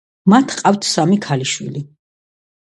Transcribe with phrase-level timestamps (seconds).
[0.33, 1.85] მათ ჰყავთ სამი ქალიშვილი.